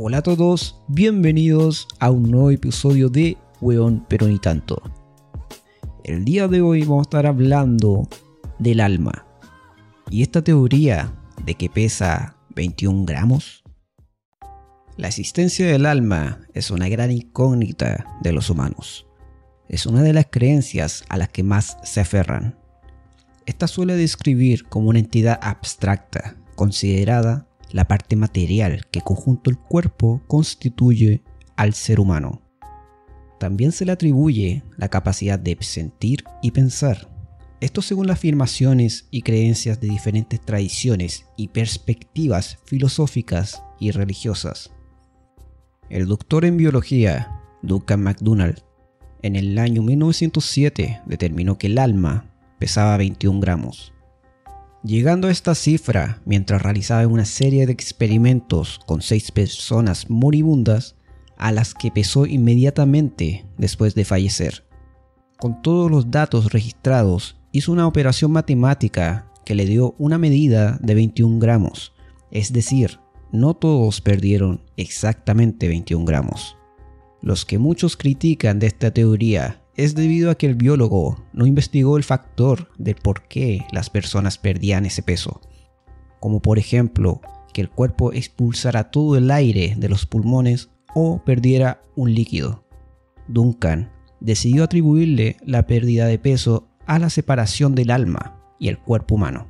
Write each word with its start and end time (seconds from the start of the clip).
Hola 0.00 0.18
a 0.18 0.22
todos, 0.22 0.80
bienvenidos 0.86 1.88
a 1.98 2.12
un 2.12 2.30
nuevo 2.30 2.52
episodio 2.52 3.08
de 3.08 3.36
Weón 3.60 4.06
pero 4.08 4.28
ni 4.28 4.38
tanto. 4.38 4.80
El 6.04 6.24
día 6.24 6.46
de 6.46 6.60
hoy 6.60 6.82
vamos 6.82 7.00
a 7.00 7.08
estar 7.08 7.26
hablando 7.26 8.08
del 8.60 8.78
alma. 8.78 9.26
Y 10.08 10.22
esta 10.22 10.44
teoría 10.44 11.12
de 11.44 11.56
que 11.56 11.68
pesa 11.68 12.36
21 12.54 13.06
gramos. 13.06 13.64
La 14.96 15.08
existencia 15.08 15.66
del 15.66 15.84
alma 15.84 16.42
es 16.54 16.70
una 16.70 16.88
gran 16.88 17.10
incógnita 17.10 18.06
de 18.22 18.30
los 18.30 18.50
humanos. 18.50 19.04
Es 19.68 19.84
una 19.84 20.02
de 20.02 20.12
las 20.12 20.28
creencias 20.30 21.02
a 21.08 21.16
las 21.16 21.30
que 21.30 21.42
más 21.42 21.76
se 21.82 21.98
aferran. 21.98 22.56
Esta 23.46 23.66
suele 23.66 23.96
describir 23.96 24.62
como 24.68 24.90
una 24.90 25.00
entidad 25.00 25.40
abstracta, 25.42 26.36
considerada 26.54 27.47
la 27.72 27.86
parte 27.86 28.16
material 28.16 28.86
que 28.90 29.00
conjunto 29.00 29.50
el 29.50 29.58
cuerpo 29.58 30.22
constituye 30.26 31.22
al 31.56 31.74
ser 31.74 32.00
humano. 32.00 32.42
También 33.38 33.72
se 33.72 33.84
le 33.84 33.92
atribuye 33.92 34.62
la 34.76 34.88
capacidad 34.88 35.38
de 35.38 35.56
sentir 35.60 36.24
y 36.42 36.50
pensar. 36.50 37.08
Esto 37.60 37.82
según 37.82 38.06
las 38.06 38.18
afirmaciones 38.18 39.08
y 39.10 39.22
creencias 39.22 39.80
de 39.80 39.88
diferentes 39.88 40.40
tradiciones 40.40 41.26
y 41.36 41.48
perspectivas 41.48 42.58
filosóficas 42.64 43.62
y 43.80 43.90
religiosas. 43.90 44.70
El 45.90 46.06
doctor 46.06 46.44
en 46.44 46.56
biología, 46.56 47.40
Duncan 47.62 48.02
MacDonald, 48.02 48.62
en 49.22 49.34
el 49.34 49.58
año 49.58 49.82
1907 49.82 51.00
determinó 51.06 51.58
que 51.58 51.66
el 51.66 51.78
alma 51.78 52.30
pesaba 52.58 52.96
21 52.96 53.40
gramos 53.40 53.92
Llegando 54.84 55.26
a 55.26 55.32
esta 55.32 55.56
cifra, 55.56 56.22
mientras 56.24 56.62
realizaba 56.62 57.06
una 57.06 57.24
serie 57.24 57.66
de 57.66 57.72
experimentos 57.72 58.78
con 58.86 59.02
seis 59.02 59.32
personas 59.32 60.08
moribundas, 60.08 60.94
a 61.36 61.50
las 61.50 61.74
que 61.74 61.90
pesó 61.90 62.26
inmediatamente 62.26 63.44
después 63.56 63.94
de 63.94 64.04
fallecer. 64.04 64.64
Con 65.38 65.62
todos 65.62 65.90
los 65.90 66.10
datos 66.10 66.52
registrados, 66.52 67.40
hizo 67.52 67.72
una 67.72 67.86
operación 67.86 68.30
matemática 68.32 69.32
que 69.44 69.54
le 69.54 69.64
dio 69.64 69.94
una 69.98 70.18
medida 70.18 70.78
de 70.80 70.94
21 70.94 71.38
gramos, 71.38 71.92
es 72.30 72.52
decir, 72.52 73.00
no 73.32 73.54
todos 73.54 74.00
perdieron 74.00 74.62
exactamente 74.76 75.68
21 75.68 76.04
gramos. 76.04 76.56
Los 77.20 77.44
que 77.44 77.58
muchos 77.58 77.96
critican 77.96 78.58
de 78.58 78.68
esta 78.68 78.92
teoría 78.92 79.62
es 79.78 79.94
debido 79.94 80.30
a 80.30 80.34
que 80.34 80.46
el 80.46 80.56
biólogo 80.56 81.24
no 81.32 81.46
investigó 81.46 81.96
el 81.96 82.02
factor 82.02 82.68
de 82.78 82.96
por 82.96 83.22
qué 83.28 83.64
las 83.70 83.88
personas 83.88 84.36
perdían 84.36 84.84
ese 84.84 85.04
peso, 85.04 85.40
como 86.18 86.42
por 86.42 86.58
ejemplo 86.58 87.20
que 87.54 87.60
el 87.60 87.70
cuerpo 87.70 88.12
expulsara 88.12 88.90
todo 88.90 89.16
el 89.16 89.30
aire 89.30 89.76
de 89.78 89.88
los 89.88 90.04
pulmones 90.04 90.70
o 90.96 91.22
perdiera 91.24 91.80
un 91.94 92.12
líquido. 92.12 92.64
Duncan 93.28 93.92
decidió 94.18 94.64
atribuirle 94.64 95.36
la 95.46 95.68
pérdida 95.68 96.06
de 96.06 96.18
peso 96.18 96.68
a 96.86 96.98
la 96.98 97.08
separación 97.08 97.76
del 97.76 97.92
alma 97.92 98.42
y 98.58 98.66
el 98.66 98.78
cuerpo 98.78 99.14
humano. 99.14 99.46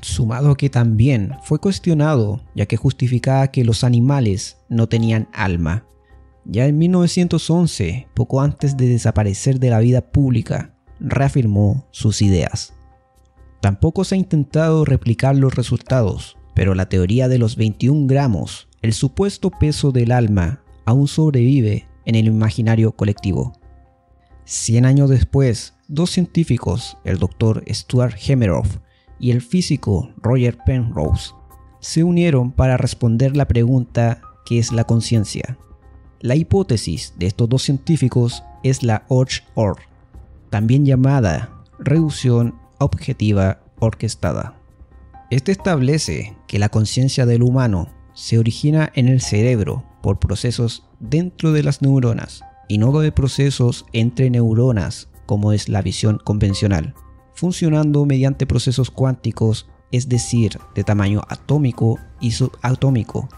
Sumado 0.00 0.52
a 0.52 0.56
que 0.56 0.70
también 0.70 1.34
fue 1.42 1.58
cuestionado 1.58 2.40
ya 2.54 2.64
que 2.64 2.78
justificaba 2.78 3.48
que 3.48 3.64
los 3.64 3.84
animales 3.84 4.56
no 4.70 4.88
tenían 4.88 5.28
alma 5.34 5.84
ya 6.48 6.66
en 6.66 6.78
1911, 6.78 8.08
poco 8.14 8.40
antes 8.40 8.76
de 8.76 8.88
desaparecer 8.88 9.60
de 9.60 9.70
la 9.70 9.80
vida 9.80 10.00
pública, 10.00 10.74
reafirmó 10.98 11.86
sus 11.90 12.22
ideas. 12.22 12.74
Tampoco 13.60 14.04
se 14.04 14.14
ha 14.14 14.18
intentado 14.18 14.84
replicar 14.84 15.36
los 15.36 15.54
resultados, 15.54 16.38
pero 16.54 16.74
la 16.74 16.88
teoría 16.88 17.28
de 17.28 17.38
los 17.38 17.56
21 17.56 18.06
gramos, 18.06 18.68
el 18.80 18.94
supuesto 18.94 19.50
peso 19.50 19.92
del 19.92 20.10
alma, 20.10 20.62
aún 20.86 21.06
sobrevive 21.06 21.86
en 22.06 22.14
el 22.14 22.26
imaginario 22.26 22.92
colectivo. 22.92 23.52
Cien 24.44 24.86
años 24.86 25.10
después, 25.10 25.74
dos 25.86 26.10
científicos, 26.10 26.96
el 27.04 27.18
doctor 27.18 27.62
Stuart 27.68 28.16
Hemeroff 28.26 28.78
y 29.20 29.32
el 29.32 29.42
físico 29.42 30.14
Roger 30.16 30.56
Penrose, 30.64 31.32
se 31.80 32.04
unieron 32.04 32.52
para 32.52 32.78
responder 32.78 33.36
la 33.36 33.46
pregunta 33.46 34.22
¿qué 34.46 34.58
es 34.58 34.72
la 34.72 34.84
conciencia? 34.84 35.58
La 36.20 36.34
hipótesis 36.34 37.14
de 37.16 37.26
estos 37.26 37.48
dos 37.48 37.62
científicos 37.62 38.42
es 38.64 38.82
la 38.82 39.04
OR, 39.08 39.76
también 40.50 40.84
llamada 40.84 41.64
reducción 41.78 42.56
objetiva 42.78 43.60
orquestada. 43.78 44.56
Este 45.30 45.52
establece 45.52 46.36
que 46.48 46.58
la 46.58 46.70
conciencia 46.70 47.24
del 47.24 47.42
humano 47.42 47.88
se 48.14 48.36
origina 48.36 48.90
en 48.94 49.06
el 49.06 49.20
cerebro 49.20 49.84
por 50.02 50.18
procesos 50.18 50.84
dentro 50.98 51.52
de 51.52 51.62
las 51.62 51.82
neuronas 51.82 52.42
y 52.66 52.78
no 52.78 52.98
de 52.98 53.12
procesos 53.12 53.86
entre 53.92 54.28
neuronas 54.28 55.08
como 55.24 55.52
es 55.52 55.68
la 55.68 55.82
visión 55.82 56.18
convencional, 56.24 56.94
funcionando 57.34 58.04
mediante 58.06 58.44
procesos 58.44 58.90
cuánticos, 58.90 59.68
es 59.92 60.08
decir, 60.08 60.58
de 60.74 60.82
tamaño 60.82 61.22
atómico 61.28 62.00
y 62.18 62.32
subatómico, 62.32 63.28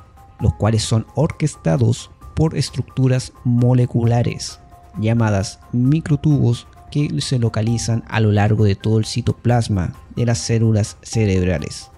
los 0.41 0.54
cuales 0.54 0.82
son 0.82 1.06
orquestados 1.14 2.10
por 2.40 2.56
estructuras 2.56 3.34
moleculares 3.44 4.60
llamadas 4.98 5.60
microtubos 5.72 6.66
que 6.90 7.20
se 7.20 7.38
localizan 7.38 8.02
a 8.08 8.18
lo 8.18 8.32
largo 8.32 8.64
de 8.64 8.76
todo 8.76 8.98
el 8.98 9.04
citoplasma 9.04 9.92
de 10.16 10.24
las 10.24 10.38
células 10.38 10.96
cerebrales. 11.02 11.90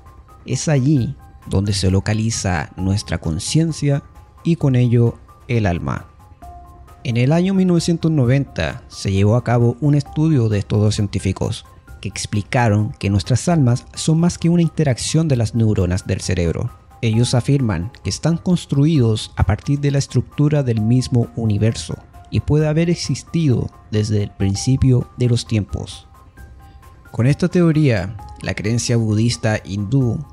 Es 0.44 0.66
allí 0.66 1.14
donde 1.46 1.72
se 1.72 1.92
localiza 1.92 2.70
nuestra 2.74 3.18
conciencia 3.18 4.02
y 4.42 4.56
con 4.56 4.74
ello 4.74 5.16
el 5.46 5.64
alma. 5.64 6.08
En 7.04 7.18
el 7.18 7.30
año 7.30 7.54
1990 7.54 8.82
se 8.88 9.12
llevó 9.12 9.36
a 9.36 9.44
cabo 9.44 9.76
un 9.80 9.94
estudio 9.94 10.48
de 10.48 10.58
estos 10.58 10.80
dos 10.80 10.96
científicos 10.96 11.66
que 12.00 12.08
explicaron 12.08 12.90
que 12.98 13.10
nuestras 13.10 13.48
almas 13.48 13.86
son 13.94 14.18
más 14.18 14.38
que 14.38 14.48
una 14.48 14.62
interacción 14.62 15.28
de 15.28 15.36
las 15.36 15.54
neuronas 15.54 16.04
del 16.04 16.20
cerebro 16.20 16.81
ellos 17.02 17.34
afirman 17.34 17.90
que 18.02 18.10
están 18.10 18.38
construidos 18.38 19.32
a 19.36 19.44
partir 19.44 19.80
de 19.80 19.90
la 19.90 19.98
estructura 19.98 20.62
del 20.62 20.80
mismo 20.80 21.28
universo 21.36 21.96
y 22.30 22.40
puede 22.40 22.68
haber 22.68 22.88
existido 22.88 23.68
desde 23.90 24.22
el 24.22 24.30
principio 24.30 25.10
de 25.18 25.28
los 25.28 25.44
tiempos. 25.44 26.06
Con 27.10 27.26
esta 27.26 27.48
teoría, 27.48 28.16
la 28.40 28.54
creencia 28.54 28.96
budista 28.96 29.60
hindú, 29.64 30.24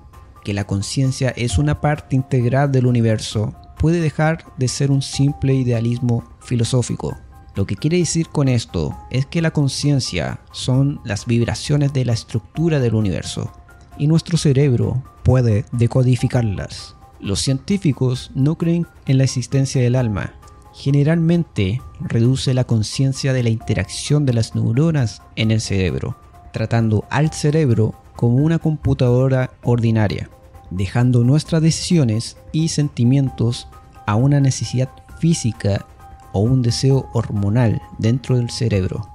que 0.46 0.54
la 0.54 0.66
conciencia 0.66 1.32
es 1.32 1.58
una 1.58 1.82
parte 1.82 2.16
integral 2.16 2.72
del 2.72 2.86
universo, 2.86 3.54
puede 3.78 4.00
dejar 4.00 4.46
de 4.58 4.68
ser 4.68 4.92
un 4.92 5.02
simple 5.02 5.56
idealismo 5.56 6.24
filosófico. 6.40 7.18
Lo 7.56 7.66
que 7.66 7.76
quiere 7.76 7.98
decir 7.98 8.30
con 8.30 8.48
esto 8.48 8.96
es 9.10 9.26
que 9.26 9.42
la 9.42 9.52
conciencia 9.52 10.40
son 10.52 11.02
las 11.04 11.26
vibraciones 11.26 11.92
de 11.94 12.06
la 12.06 12.14
estructura 12.14 12.80
del 12.80 12.96
universo 12.96 13.52
y 14.00 14.08
nuestro 14.08 14.38
cerebro 14.38 15.04
puede 15.24 15.66
decodificarlas. 15.72 16.96
Los 17.20 17.42
científicos 17.42 18.32
no 18.34 18.56
creen 18.56 18.88
en 19.06 19.20
la 19.20 19.26
existencia 19.26 19.82
del 19.82 19.96
alma. 19.96 20.34
Generalmente 20.74 21.82
reduce 22.00 22.54
la 22.54 22.64
conciencia 22.64 23.34
de 23.34 23.44
la 23.44 23.50
interacción 23.50 24.26
de 24.26 24.34
las 24.34 24.56
neuronas 24.56 25.22
en 25.36 25.52
el 25.52 25.62
cerebro, 25.62 26.18
tratando 26.54 27.06
al 27.10 27.32
cerebro 27.32 27.94
como 28.16 28.38
una 28.38 28.58
computadora 28.58 29.52
ordinaria, 29.64 30.30
dejando 30.72 31.24
nuestras 31.24 31.62
decisiones 31.62 32.38
y 32.54 32.70
sentimientos 32.70 33.68
a 34.08 34.16
una 34.16 34.40
necesidad 34.40 34.90
física 35.20 35.86
o 36.32 36.40
un 36.40 36.62
deseo 36.62 37.10
hormonal 37.14 37.82
dentro 37.98 38.38
del 38.38 38.50
cerebro. 38.50 39.08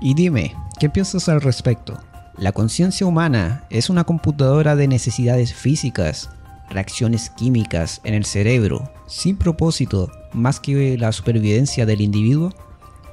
Y 0.00 0.14
dime, 0.14 0.54
¿qué 0.78 0.88
piensas 0.88 1.28
al 1.28 1.40
respecto? 1.40 1.98
La 2.38 2.52
conciencia 2.52 3.06
humana 3.06 3.66
es 3.68 3.90
una 3.90 4.04
computadora 4.04 4.74
de 4.74 4.88
necesidades 4.88 5.52
físicas, 5.52 6.30
reacciones 6.70 7.28
químicas 7.28 8.00
en 8.04 8.14
el 8.14 8.24
cerebro, 8.24 8.90
sin 9.06 9.36
propósito 9.36 10.10
más 10.32 10.58
que 10.58 10.96
la 10.96 11.12
supervivencia 11.12 11.84
del 11.84 12.00
individuo, 12.00 12.50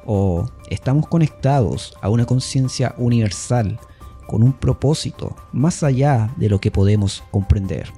o 0.05 0.49
estamos 0.69 1.07
conectados 1.07 1.93
a 2.01 2.09
una 2.09 2.25
conciencia 2.25 2.95
universal 2.97 3.77
con 4.25 4.41
un 4.41 4.53
propósito 4.53 5.35
más 5.51 5.83
allá 5.83 6.33
de 6.37 6.47
lo 6.47 6.61
que 6.61 6.71
podemos 6.71 7.21
comprender. 7.29 7.91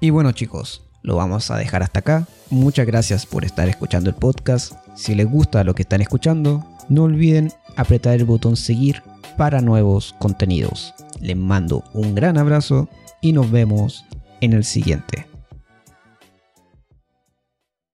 Y 0.00 0.10
bueno 0.10 0.30
chicos, 0.30 0.82
lo 1.02 1.16
vamos 1.16 1.50
a 1.50 1.56
dejar 1.56 1.82
hasta 1.82 2.00
acá. 2.00 2.28
Muchas 2.50 2.86
gracias 2.86 3.26
por 3.26 3.44
estar 3.44 3.68
escuchando 3.68 4.10
el 4.10 4.16
podcast. 4.16 4.74
Si 4.94 5.16
les 5.16 5.28
gusta 5.28 5.64
lo 5.64 5.74
que 5.74 5.82
están 5.82 6.02
escuchando, 6.02 6.64
no 6.88 7.02
olviden 7.02 7.52
apretar 7.76 8.14
el 8.14 8.24
botón 8.24 8.56
seguir 8.56 9.02
para 9.36 9.60
nuevos 9.60 10.14
contenidos. 10.18 10.94
Les 11.20 11.36
mando 11.36 11.84
un 11.94 12.14
gran 12.14 12.38
abrazo 12.38 12.88
y 13.20 13.32
nos 13.32 13.50
vemos 13.50 14.04
en 14.40 14.52
el 14.52 14.64
siguiente. 14.64 15.26